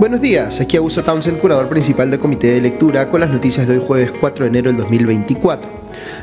[0.00, 3.76] Buenos días, aquí Augusto Townsend, curador principal del Comité de Lectura, con las noticias de
[3.76, 5.79] hoy jueves 4 de enero del 2024.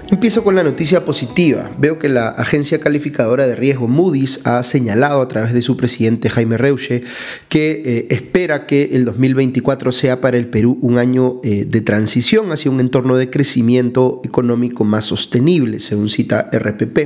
[0.09, 1.69] Empiezo con la noticia positiva.
[1.77, 6.29] Veo que la agencia calificadora de riesgo Moody's ha señalado a través de su presidente
[6.29, 7.03] Jaime Reuche
[7.49, 12.53] que eh, espera que el 2024 sea para el Perú un año eh, de transición
[12.53, 16.97] hacia un entorno de crecimiento económico más sostenible, según cita RPP.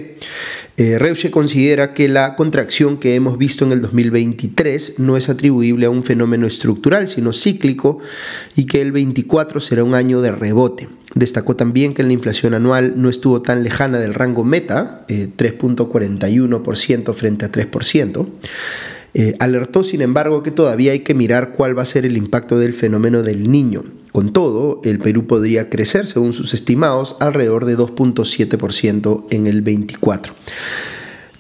[0.78, 5.88] Eh, Reuche considera que la contracción que hemos visto en el 2023 no es atribuible
[5.88, 7.98] a un fenómeno estructural, sino cíclico,
[8.56, 10.88] y que el 24 será un año de rebote.
[11.14, 17.14] Destacó también que la inflación anual no estuvo tan lejana del rango meta, 3.41% eh,
[17.14, 18.28] frente a 3%.
[19.14, 22.58] Eh, alertó, sin embargo, que todavía hay que mirar cuál va a ser el impacto
[22.58, 23.84] del fenómeno del niño.
[24.14, 30.34] Con todo, el Perú podría crecer, según sus estimados, alrededor de 2.7% en el 24.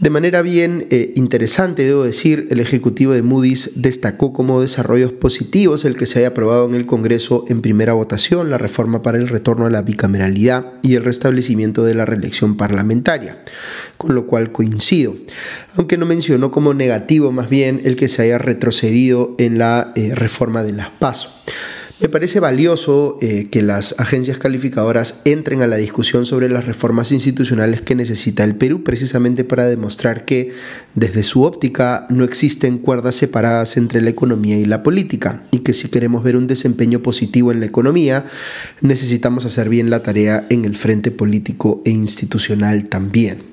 [0.01, 5.85] De manera bien eh, interesante, debo decir, el Ejecutivo de Moody's destacó como desarrollos positivos
[5.85, 9.27] el que se haya aprobado en el Congreso en primera votación la reforma para el
[9.27, 13.43] retorno a la bicameralidad y el restablecimiento de la reelección parlamentaria,
[13.97, 15.13] con lo cual coincido,
[15.75, 20.15] aunque no mencionó como negativo más bien el que se haya retrocedido en la eh,
[20.15, 21.29] reforma de las PASO.
[22.01, 27.11] Me parece valioso eh, que las agencias calificadoras entren a la discusión sobre las reformas
[27.11, 30.51] institucionales que necesita el Perú, precisamente para demostrar que
[30.95, 35.73] desde su óptica no existen cuerdas separadas entre la economía y la política, y que
[35.73, 38.25] si queremos ver un desempeño positivo en la economía,
[38.81, 43.43] necesitamos hacer bien la tarea en el frente político e institucional también.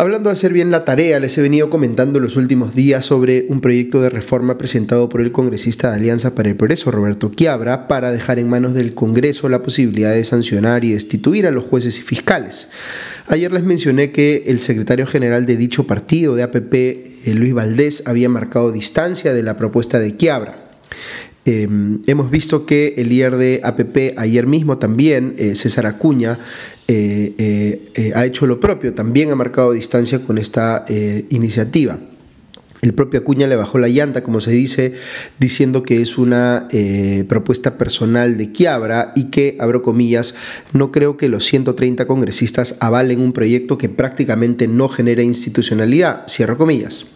[0.00, 3.60] Hablando de hacer bien la tarea, les he venido comentando los últimos días sobre un
[3.60, 8.12] proyecto de reforma presentado por el congresista de Alianza para el Progreso, Roberto Quiabra, para
[8.12, 12.02] dejar en manos del Congreso la posibilidad de sancionar y destituir a los jueces y
[12.02, 12.68] fiscales.
[13.26, 18.04] Ayer les mencioné que el secretario general de dicho partido de APP, eh, Luis Valdés,
[18.06, 20.68] había marcado distancia de la propuesta de Quiabra.
[21.48, 26.38] Em, hemos visto que el de APP ayer mismo también, eh, César Acuña,
[26.86, 27.32] eh,
[27.94, 30.84] eh, ha hecho lo propio, también ha marcado distancia con esta
[31.30, 31.98] iniciativa.
[32.82, 34.92] El propio Acuña le bajó la llanta, como se dice,
[35.40, 36.68] diciendo que es una
[37.28, 40.34] propuesta personal de Quiabra y que, abro comillas,
[40.74, 46.58] no creo que los 130 congresistas avalen un proyecto que prácticamente no genera institucionalidad, cierro
[46.58, 47.06] comillas.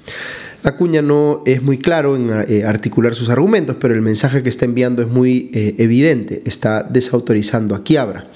[0.64, 4.64] Acuña no es muy claro en eh, articular sus argumentos, pero el mensaje que está
[4.64, 8.28] enviando es muy eh, evidente, está desautorizando a Quiabra.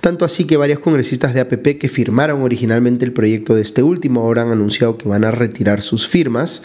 [0.00, 4.22] Tanto así que varios congresistas de APP que firmaron originalmente el proyecto de este último
[4.22, 6.62] ahora han anunciado que van a retirar sus firmas,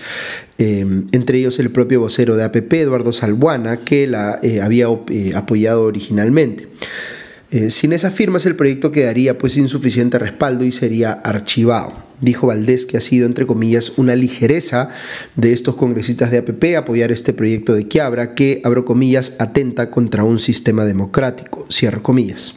[0.57, 4.87] eh, entre ellos el propio vocero de APP, Eduardo Salbuana, que la había
[5.35, 6.67] apoyado originalmente.
[7.69, 12.08] sin esas firmas el proyecto quedaría pues sin suficiente respaldo y sería archivado.
[12.21, 14.89] Dijo Valdés que ha sido, entre comillas, una ligereza
[15.35, 20.23] de estos congresistas de APP apoyar este proyecto de Quiabra que, abro comillas, atenta contra
[20.23, 22.53] un sistema democrático, cierro comillas.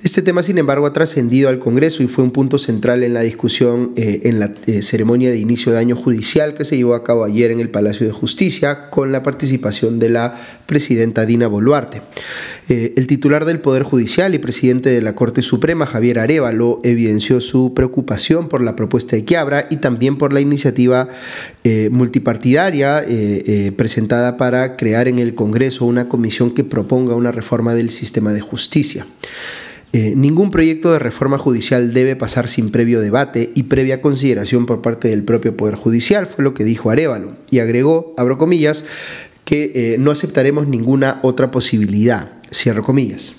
[0.00, 3.22] Este tema, sin embargo, ha trascendido al Congreso y fue un punto central en la
[3.22, 7.02] discusión eh, en la eh, ceremonia de inicio de año judicial que se llevó a
[7.02, 10.36] cabo ayer en el Palacio de Justicia con la participación de la
[10.66, 12.02] presidenta Dina Boluarte.
[12.68, 17.40] Eh, el titular del Poder Judicial y presidente de la Corte Suprema, Javier Arevalo, evidenció
[17.40, 21.08] su preocupación por la propuesta de Quiabra y también por la iniciativa
[21.90, 23.04] multipartidaria
[23.76, 28.40] presentada para crear en el Congreso una comisión que proponga una reforma del sistema de
[28.40, 29.04] justicia.
[29.92, 34.82] Eh, ningún proyecto de reforma judicial debe pasar sin previo debate y previa consideración por
[34.82, 37.32] parte del propio Poder Judicial, fue lo que dijo Arevalo.
[37.50, 38.84] Y agregó, abro comillas,
[39.44, 43.34] que eh, no aceptaremos ninguna otra posibilidad, cierro comillas.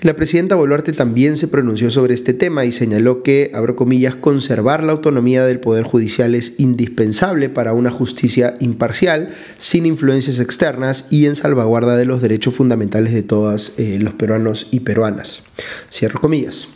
[0.00, 4.84] La presidenta Boluarte también se pronunció sobre este tema y señaló que, abro comillas, conservar
[4.84, 11.26] la autonomía del Poder Judicial es indispensable para una justicia imparcial, sin influencias externas y
[11.26, 15.42] en salvaguarda de los derechos fundamentales de todos eh, los peruanos y peruanas.
[15.90, 16.68] Cierro comillas.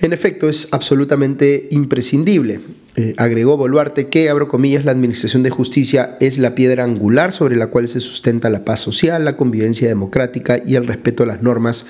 [0.00, 2.60] En efecto, es absolutamente imprescindible.
[2.96, 7.56] Eh, agregó Boluarte que, abro comillas, la Administración de Justicia es la piedra angular sobre
[7.56, 11.42] la cual se sustenta la paz social, la convivencia democrática y el respeto a las
[11.42, 11.86] normas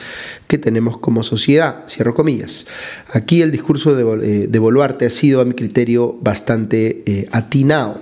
[0.48, 1.84] que tenemos como sociedad.
[1.88, 2.66] Cierro comillas.
[3.12, 8.00] Aquí el discurso de, eh, Boluarte ha sido, a mi criterio, bastante eh, atinado.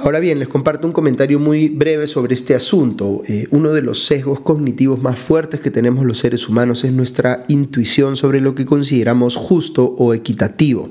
[0.00, 3.22] Ahora bien, les comparto un comentario muy breve sobre este asunto.
[3.26, 7.44] Eh, uno de los sesgos cognitivos más fuertes que tenemos los seres humanos es nuestra
[7.48, 10.88] intuición sobre lo que consideramos justo o equitativo.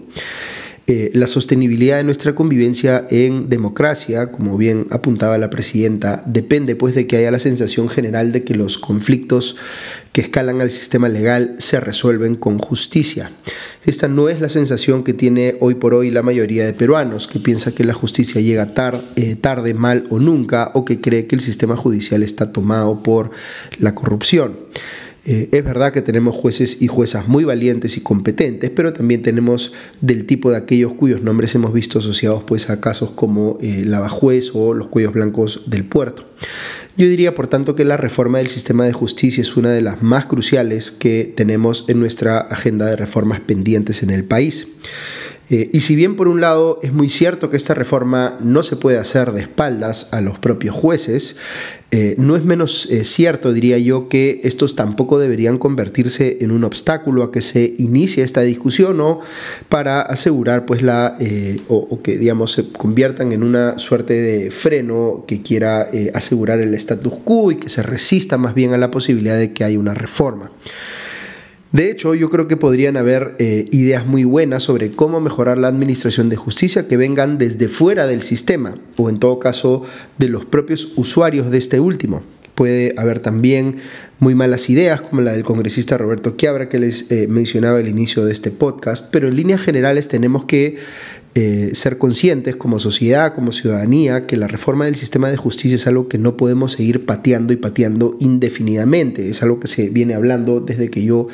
[0.89, 6.95] Eh, la sostenibilidad de nuestra convivencia en democracia, como bien apuntaba la presidenta, depende pues
[6.95, 9.57] de que haya la sensación general de que los conflictos
[10.13, 13.31] que escalan al sistema legal se resuelven con justicia.
[13.86, 17.39] Esta no es la sensación que tiene hoy por hoy la mayoría de peruanos, que
[17.39, 18.74] piensa que la justicia llega
[19.18, 23.31] eh, tarde, mal o nunca, o que cree que el sistema judicial está tomado por
[23.78, 24.57] la corrupción.
[25.29, 29.74] Eh, es verdad que tenemos jueces y juezas muy valientes y competentes, pero también tenemos
[30.00, 34.51] del tipo de aquellos cuyos nombres hemos visto asociados pues, a casos como eh, Lavajuez
[34.53, 36.24] o los cuellos blancos del puerto.
[36.95, 40.01] Yo diría, por tanto, que la reforma del sistema de justicia es una de las
[40.01, 44.69] más cruciales que tenemos en nuestra agenda de reformas pendientes en el país.
[45.50, 48.76] Eh, y si bien por un lado es muy cierto que esta reforma no se
[48.76, 51.38] puede hacer de espaldas a los propios jueces,
[51.92, 56.66] eh, no es menos eh, cierto, diría yo, que estos tampoco deberían convertirse en un
[56.66, 59.22] obstáculo a que se inicie esta discusión o
[59.70, 61.18] para asegurar pues la
[61.70, 67.14] o, que digamos se conviertan en una suerte de freno que quiera asegurar el status
[67.24, 70.52] quo y que se resista más bien a la posibilidad de que haya una reforma.
[71.72, 75.68] De hecho, yo creo que podrían haber eh, ideas muy buenas sobre cómo mejorar la
[75.68, 79.84] administración de justicia que vengan desde fuera del sistema o en todo caso
[80.18, 82.24] de los propios usuarios de este último.
[82.57, 83.75] Puede haber también
[84.18, 88.25] muy malas ideas como la del congresista Roberto Quiabra que les eh, mencionaba al inicio
[88.25, 90.75] de este podcast, pero en líneas generales tenemos que
[91.36, 95.86] eh, ser conscientes como sociedad, como ciudadanía, que la reforma del sistema de justicia es
[95.86, 99.30] algo que no podemos seguir pateando y pateando indefinidamente.
[99.30, 101.27] Es algo que se viene hablando desde que yo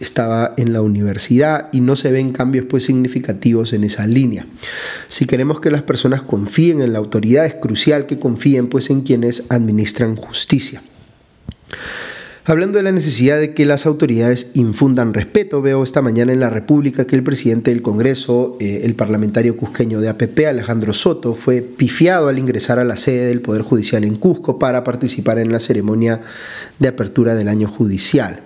[0.00, 4.46] estaba en la universidad y no se ven cambios pues significativos en esa línea.
[5.08, 9.02] Si queremos que las personas confíen en la autoridad, es crucial que confíen pues en
[9.02, 10.82] quienes administran justicia.
[12.50, 16.50] Hablando de la necesidad de que las autoridades infundan respeto, veo esta mañana en la
[16.50, 21.60] República que el presidente del Congreso, eh, el parlamentario cusqueño de APP, Alejandro Soto, fue
[21.60, 25.60] pifiado al ingresar a la sede del Poder Judicial en Cusco para participar en la
[25.60, 26.22] ceremonia
[26.78, 28.40] de apertura del año judicial.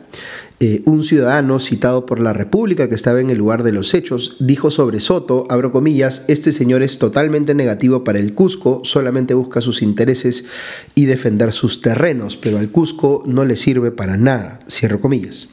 [0.60, 4.36] Eh, un ciudadano citado por la República que estaba en el lugar de los hechos
[4.38, 9.60] dijo sobre Soto, abro comillas, este señor es totalmente negativo para el Cusco, solamente busca
[9.60, 10.46] sus intereses
[10.94, 15.48] y defender sus terrenos, pero al Cusco no le sirve para nada, cierro comillas.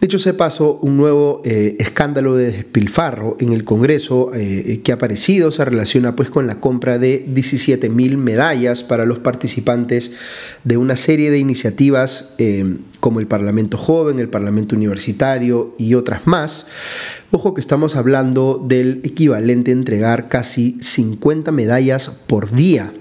[0.00, 4.92] De hecho, se pasó un nuevo eh, escándalo de despilfarro en el Congreso eh, que
[4.92, 10.12] ha aparecido, se relaciona pues con la compra de 17 mil medallas para los participantes
[10.64, 16.26] de una serie de iniciativas eh, como el Parlamento Joven, el Parlamento Universitario y otras
[16.26, 16.66] más.
[17.30, 22.92] Ojo que estamos hablando del equivalente a entregar casi 50 medallas por día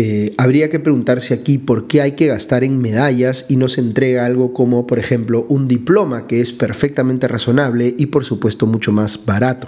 [0.00, 3.80] eh, habría que preguntarse aquí por qué hay que gastar en medallas y no se
[3.80, 8.92] entrega algo como, por ejemplo, un diploma que es perfectamente razonable y por supuesto mucho
[8.92, 9.66] más barato.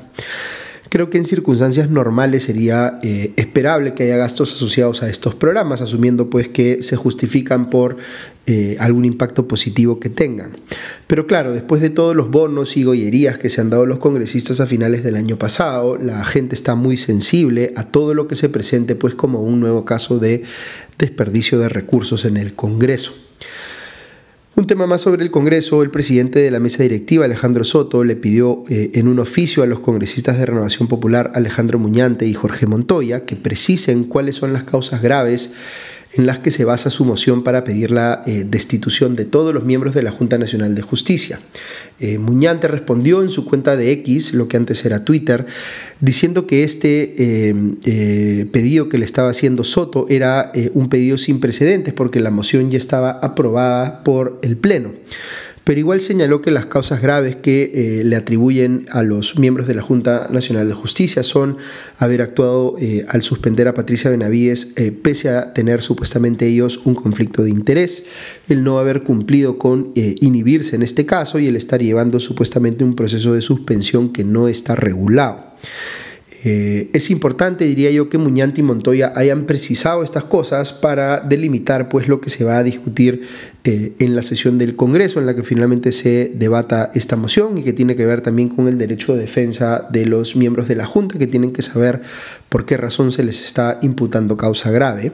[0.90, 5.80] Creo que en circunstancias normales sería eh, esperable que haya gastos asociados a estos programas,
[5.80, 7.96] asumiendo pues que se justifican por
[8.48, 10.56] eh, algún impacto positivo que tengan.
[11.06, 14.58] Pero claro, después de todos los bonos y gollerías que se han dado los congresistas
[14.58, 18.48] a finales del año pasado, la gente está muy sensible a todo lo que se
[18.48, 20.42] presente pues como un nuevo caso de
[20.98, 23.12] desperdicio de recursos en el Congreso.
[24.60, 28.14] Un tema más sobre el Congreso, el presidente de la mesa directiva, Alejandro Soto, le
[28.14, 32.66] pidió eh, en un oficio a los congresistas de Renovación Popular, Alejandro Muñante y Jorge
[32.66, 35.54] Montoya, que precisen cuáles son las causas graves
[36.12, 39.64] en las que se basa su moción para pedir la eh, destitución de todos los
[39.64, 41.38] miembros de la Junta Nacional de Justicia.
[42.00, 45.46] Eh, Muñante respondió en su cuenta de X, lo que antes era Twitter,
[46.00, 51.94] diciendo que este eh, pedido que le estaba haciendo Soto era un pedido sin precedentes
[51.94, 54.92] porque la moción ya estaba aprobada por el Pleno
[55.70, 59.74] pero igual señaló que las causas graves que eh, le atribuyen a los miembros de
[59.76, 61.58] la Junta Nacional de Justicia son
[61.96, 66.96] haber actuado eh, al suspender a Patricia Benavides eh, pese a tener supuestamente ellos un
[66.96, 68.02] conflicto de interés,
[68.48, 72.96] el no haber cumplido con inhibirse en este caso y el estar llevando supuestamente un
[72.96, 75.50] proceso de suspensión que no está regulado.
[76.42, 82.08] Es importante, diría yo, que Muñante y Montoya hayan precisado estas cosas para delimitar pues,
[82.08, 83.28] lo que se va a discutir
[83.64, 87.62] eh, en la sesión del Congreso, en la que finalmente se debata esta moción y
[87.62, 90.86] que tiene que ver también con el derecho de defensa de los miembros de la
[90.86, 92.02] Junta, que tienen que saber
[92.48, 95.12] por qué razón se les está imputando causa grave.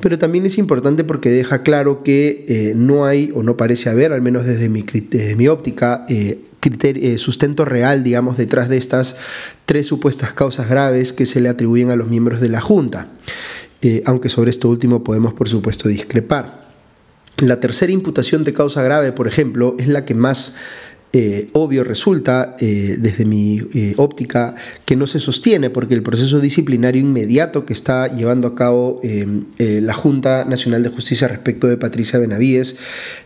[0.00, 4.12] Pero también es importante porque deja claro que eh, no hay, o no parece haber,
[4.12, 6.06] al menos desde mi, desde mi óptica,
[6.60, 9.16] criterio, sustento real, digamos, detrás de estas
[9.66, 13.08] tres supuestas causas graves que se le atribuyen a los miembros de la Junta,
[13.82, 16.69] eh, aunque sobre esto último podemos por supuesto discrepar.
[17.40, 20.54] La tercera imputación de causa grave, por ejemplo, es la que más
[21.12, 24.54] eh, obvio resulta, eh, desde mi eh, óptica,
[24.84, 29.00] que no se sostiene porque el proceso disciplinario inmediato que está llevando a cabo
[29.58, 32.76] la Junta Nacional de Justicia respecto de Patricia Benavides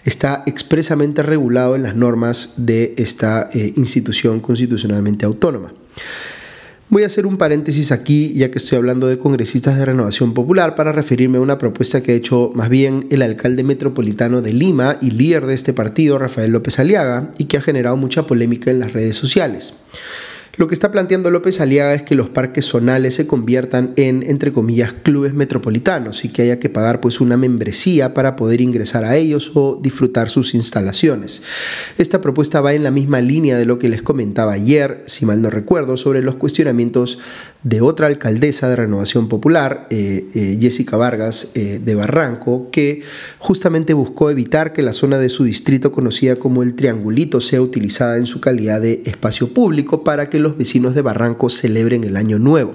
[0.04, 5.74] está expresamente regulado en las normas de esta institución constitucionalmente autónoma.
[6.94, 10.76] Voy a hacer un paréntesis aquí, ya que estoy hablando de congresistas de Renovación Popular,
[10.76, 14.98] para referirme a una propuesta que ha hecho más bien el alcalde metropolitano de Lima
[15.00, 18.78] y líder de este partido, Rafael López Aliaga, y que ha generado mucha polémica en
[18.78, 19.74] las redes sociales.
[20.56, 24.52] Lo que está planteando López Aliaga es que los parques zonales se conviertan en, entre
[24.52, 29.16] comillas, clubes metropolitanos y que haya que pagar pues una membresía para poder ingresar a
[29.16, 31.42] ellos o disfrutar sus instalaciones.
[31.98, 35.42] Esta propuesta va en la misma línea de lo que les comentaba ayer, si mal
[35.42, 37.18] no recuerdo, sobre los cuestionamientos
[37.64, 43.02] de otra alcaldesa de Renovación Popular, eh, eh, Jessica Vargas eh, de Barranco, que
[43.38, 48.18] justamente buscó evitar que la zona de su distrito conocida como el Triangulito sea utilizada
[48.18, 52.38] en su calidad de espacio público para que los vecinos de Barranco celebren el Año
[52.38, 52.74] Nuevo.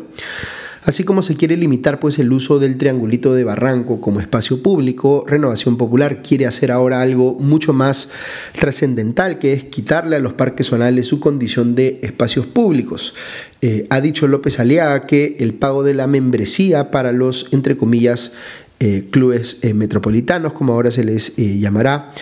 [0.84, 5.26] Así como se quiere limitar pues el uso del triangulito de Barranco como espacio público,
[5.28, 8.12] Renovación Popular quiere hacer ahora algo mucho más
[8.58, 13.14] trascendental, que es quitarle a los parques zonales su condición de espacios públicos.
[13.62, 18.34] Eh, ha dicho López Aliaga que el pago de la membresía para los, entre comillas,
[18.80, 22.14] eh, clubes eh, metropolitanos, como ahora se les llamará,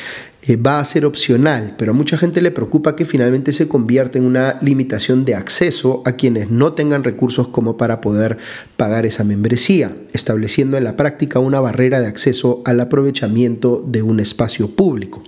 [0.55, 4.25] va a ser opcional, pero a mucha gente le preocupa que finalmente se convierta en
[4.25, 8.37] una limitación de acceso a quienes no tengan recursos como para poder
[8.77, 14.19] pagar esa membresía, estableciendo en la práctica una barrera de acceso al aprovechamiento de un
[14.19, 15.21] espacio público.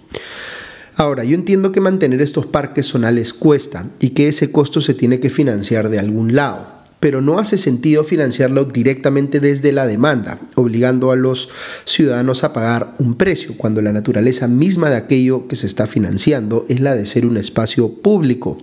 [0.96, 5.20] Ahora, yo entiendo que mantener estos parques zonales cuesta y que ese costo se tiene
[5.20, 11.12] que financiar de algún lado pero no hace sentido financiarlo directamente desde la demanda, obligando
[11.12, 11.50] a los
[11.86, 16.66] ciudadanos a pagar un precio, cuando la naturaleza misma de aquello que se está financiando
[16.70, 18.58] es la de ser un espacio público.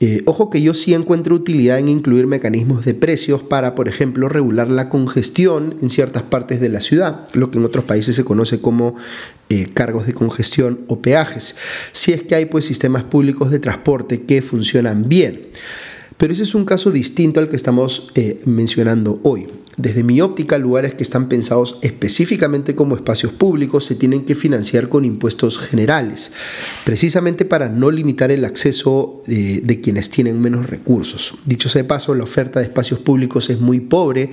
[0.00, 4.28] Eh, ojo que yo sí encuentro utilidad en incluir mecanismos de precios para, por ejemplo,
[4.28, 8.24] regular la congestión en ciertas partes de la ciudad, lo que en otros países se
[8.24, 8.94] conoce como
[9.48, 11.56] eh, cargos de congestión o peajes,
[11.90, 15.48] si es que hay pues sistemas públicos de transporte que funcionan bien.
[16.18, 19.46] Pero ese es un caso distinto al que estamos eh, mencionando hoy.
[19.76, 24.88] Desde mi óptica, lugares que están pensados específicamente como espacios públicos se tienen que financiar
[24.88, 26.32] con impuestos generales,
[26.84, 31.34] precisamente para no limitar el acceso de, de quienes tienen menos recursos.
[31.46, 34.30] Dicho sea de paso, la oferta de espacios públicos es muy pobre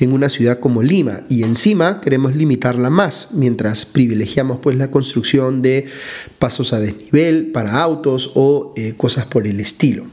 [0.00, 5.60] en una ciudad como Lima y encima queremos limitarla más mientras privilegiamos pues la construcción
[5.60, 5.84] de
[6.38, 10.06] pasos a desnivel para autos o eh, cosas por el estilo.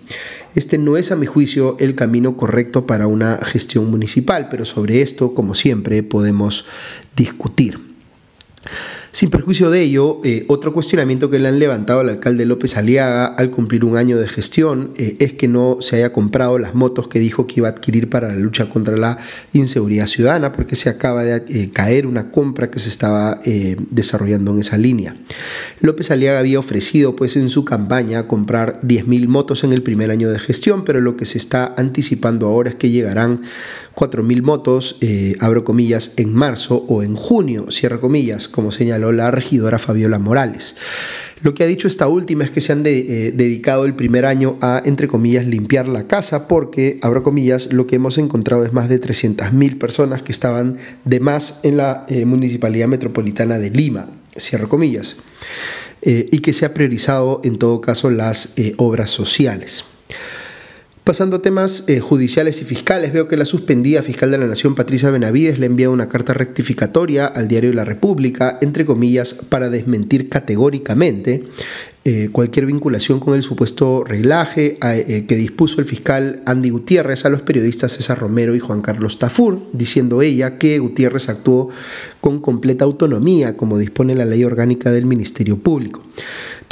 [0.55, 5.01] Este no es a mi juicio el camino correcto para una gestión municipal, pero sobre
[5.01, 6.65] esto, como siempre, podemos
[7.15, 7.79] discutir.
[9.13, 13.27] Sin perjuicio de ello, eh, otro cuestionamiento que le han levantado al alcalde López Aliaga
[13.27, 17.07] al cumplir un año de gestión eh, es que no se haya comprado las motos
[17.09, 19.19] que dijo que iba a adquirir para la lucha contra la
[19.53, 23.39] inseguridad ciudadana, porque se acaba de eh, caer una compra que se estaba
[23.91, 25.15] desarrollando en esa línea.
[25.79, 30.31] López Aliaga había ofrecido pues en su campaña comprar 10.000 motos en el primer año
[30.31, 33.41] de gestión, pero lo que se está anticipando ahora es que llegarán
[33.95, 34.97] 4.000 motos,
[35.39, 40.75] abro comillas, en marzo o en junio, cierro comillas, como señaló la regidora Fabiola Morales.
[41.43, 44.57] Lo que ha dicho esta última es que se han eh, dedicado el primer año
[44.61, 48.87] a, entre comillas, limpiar la casa porque, abro comillas, lo que hemos encontrado es más
[48.87, 54.07] de 300.000 personas que estaban de más en la eh, Municipalidad Metropolitana de Lima,
[54.37, 55.17] cierro comillas,
[56.01, 59.83] eh, y que se ha priorizado en todo caso las obras sociales.
[61.03, 64.73] Pasando a temas eh, judiciales y fiscales, veo que la suspendida fiscal de la Nación,
[64.73, 70.29] Patricia Benavides, le envía una carta rectificatoria al diario La República, entre comillas, para desmentir
[70.29, 71.43] categóricamente
[72.05, 77.29] eh, cualquier vinculación con el supuesto reglaje eh, que dispuso el fiscal Andy Gutiérrez a
[77.29, 81.67] los periodistas César Romero y Juan Carlos Tafur, diciendo ella que Gutiérrez actuó
[82.21, 86.01] con completa autonomía, como dispone la ley orgánica del Ministerio Público.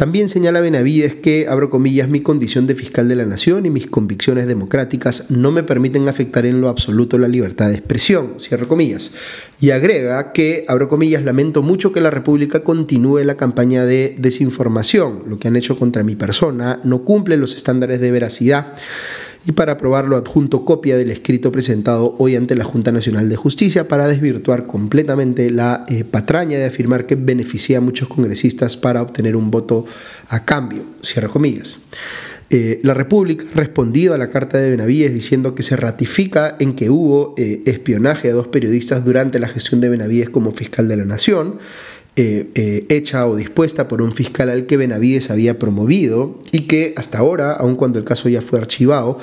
[0.01, 3.85] También señala Benavides que, abro comillas, mi condición de fiscal de la nación y mis
[3.85, 9.11] convicciones democráticas no me permiten afectar en lo absoluto la libertad de expresión, cierro comillas.
[9.59, 15.21] Y agrega que, abro comillas, lamento mucho que la República continúe la campaña de desinformación.
[15.27, 18.73] Lo que han hecho contra mi persona no cumple los estándares de veracidad
[19.45, 23.87] y para aprobarlo adjunto copia del escrito presentado hoy ante la Junta Nacional de Justicia
[23.87, 29.35] para desvirtuar completamente la eh, patraña de afirmar que beneficia a muchos congresistas para obtener
[29.35, 29.85] un voto
[30.29, 31.79] a cambio, cierra comillas.
[32.53, 36.73] Eh, la República ha respondido a la carta de Benavides diciendo que se ratifica en
[36.73, 40.97] que hubo eh, espionaje a dos periodistas durante la gestión de Benavides como fiscal de
[40.97, 41.59] la Nación
[42.15, 47.53] hecha o dispuesta por un fiscal al que Benavides había promovido y que hasta ahora,
[47.53, 49.17] aun cuando el caso ya fue archivado,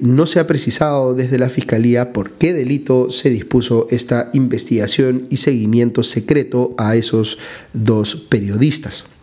[0.00, 5.36] no se ha precisado desde la Fiscalía por qué delito se dispuso esta investigación y
[5.36, 7.38] seguimiento secreto a esos
[7.74, 9.15] dos periodistas.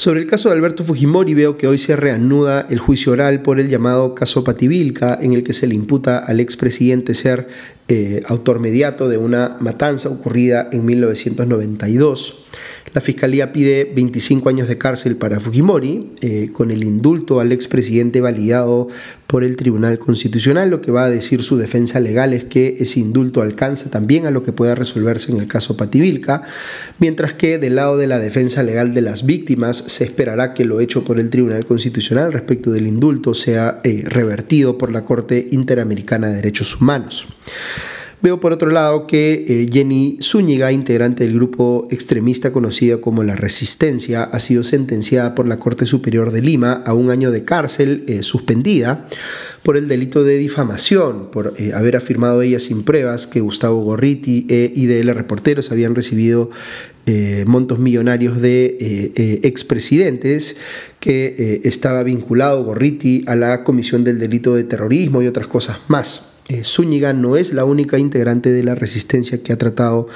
[0.00, 3.60] Sobre el caso de Alberto Fujimori veo que hoy se reanuda el juicio oral por
[3.60, 7.48] el llamado caso Pativilca, en el que se le imputa al expresidente ser
[7.88, 12.46] eh, autor mediato de una matanza ocurrida en 1992.
[12.94, 18.22] La Fiscalía pide 25 años de cárcel para Fujimori, eh, con el indulto al expresidente
[18.22, 18.88] validado
[19.30, 20.70] por el Tribunal Constitucional.
[20.70, 24.32] Lo que va a decir su defensa legal es que ese indulto alcanza también a
[24.32, 26.42] lo que pueda resolverse en el caso Pativilca,
[26.98, 30.80] mientras que del lado de la defensa legal de las víctimas se esperará que lo
[30.80, 36.28] hecho por el Tribunal Constitucional respecto del indulto sea eh, revertido por la Corte Interamericana
[36.28, 37.26] de Derechos Humanos.
[38.22, 43.34] Veo por otro lado que eh, Jenny Zúñiga, integrante del grupo extremista conocido como La
[43.34, 48.04] Resistencia, ha sido sentenciada por la Corte Superior de Lima a un año de cárcel
[48.08, 49.08] eh, suspendida
[49.62, 54.46] por el delito de difamación, por eh, haber afirmado ella sin pruebas que Gustavo Gorriti
[54.50, 56.50] e IDL Reporteros habían recibido
[57.46, 60.58] montos millonarios de expresidentes
[61.00, 66.29] que estaba vinculado Gorriti a la comisión del delito de terrorismo y otras cosas más.
[66.50, 70.08] Eh, Zúñiga no es la única integrante de la resistencia que ha tratado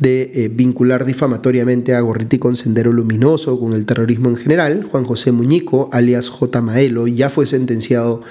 [0.00, 4.84] de eh, vincular difamatoriamente a Gorriti con Sendero Luminoso, con el terrorismo en general.
[4.90, 6.62] Juan José Muñico, alias J.
[6.62, 8.22] Maelo, ya fue sentenciado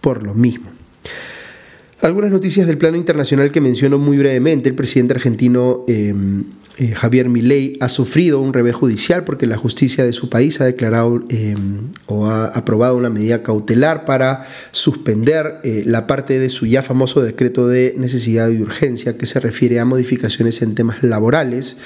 [0.00, 0.70] por lo mismo.
[2.00, 4.70] Algunas noticias del plano internacional que menciono muy brevemente.
[4.70, 6.44] El presidente argentino em,
[6.76, 10.64] eh, Javier Milei ha sufrido un revés judicial porque la justicia de su país ha
[10.64, 11.54] declarado eh,
[12.06, 17.22] o ha aprobado una medida cautelar para suspender eh, la parte de su ya famoso
[17.22, 21.76] decreto de necesidad y urgencia que se refiere a modificaciones en temas laborales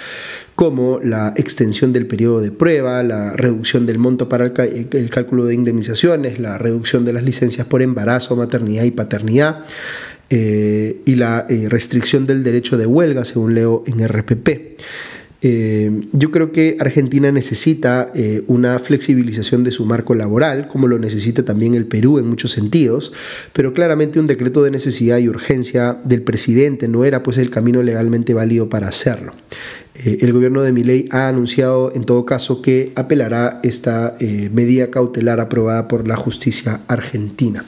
[0.54, 5.54] como la extensión del periodo de prueba, la reducción del monto para el cálculo de
[5.54, 9.64] indemnizaciones, la reducción de las licencias por embarazo, maternidad y paternidad
[10.30, 14.78] eh, y la eh, restricción del derecho de huelga, según leo en RPP.
[15.40, 18.12] Eh, yo creo que Argentina necesita
[18.48, 23.12] una flexibilización de su marco laboral, como lo necesita también el Perú en muchos sentidos,
[23.52, 27.84] pero claramente un decreto de necesidad y urgencia del presidente no era pues el camino
[27.84, 29.32] legalmente válido para hacerlo.
[30.04, 34.16] el gobierno de Milei ha anunciado en todo caso que apelará esta
[34.52, 37.64] medida cautelar aprobada por la justicia argentina.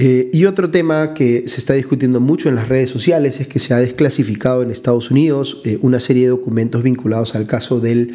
[0.00, 3.58] Eh, y otro tema que se está discutiendo mucho en las redes sociales es que
[3.58, 8.14] se ha desclasificado en Estados Unidos eh, una serie de documentos vinculados al caso del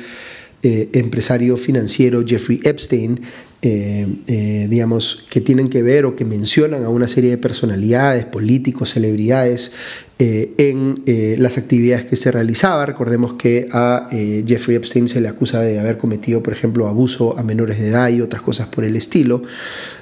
[0.62, 3.20] eh, empresario financiero Jeffrey Epstein,
[3.64, 9.72] digamos, que tienen que ver o que mencionan a una serie de personalidades, políticos, celebridades
[10.20, 12.86] eh, en eh, las actividades que se realizaba.
[12.86, 17.38] Recordemos que a eh, Jeffrey Epstein se le acusa de haber cometido, por ejemplo, abuso
[17.38, 19.42] a menores de edad y otras cosas por el estilo.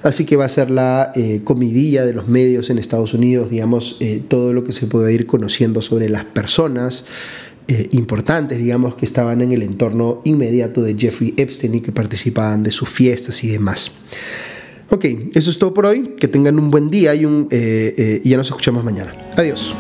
[0.03, 4.53] Así que va a ser la comidilla de los medios en Estados Unidos, digamos, todo
[4.53, 7.05] lo que se puede ir conociendo sobre las personas.
[7.91, 12.71] Importantes, digamos, que estaban en el entorno inmediato de Jeffrey Epstein y que participaban de
[12.71, 13.91] sus fiestas y demás.
[14.89, 16.15] Ok, eso es todo por hoy.
[16.19, 19.11] Que tengan un buen día y, un, y ya nos escuchamos mañana.
[19.37, 19.73] Adiós.